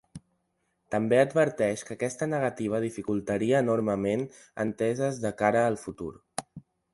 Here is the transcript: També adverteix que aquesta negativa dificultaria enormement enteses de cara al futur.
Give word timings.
També 0.93 1.17
adverteix 1.23 1.83
que 1.89 1.97
aquesta 1.97 2.27
negativa 2.31 2.79
dificultaria 2.85 3.61
enormement 3.65 4.25
enteses 4.65 5.21
de 5.27 5.33
cara 5.43 5.63
al 5.67 5.79
futur. 5.85 6.11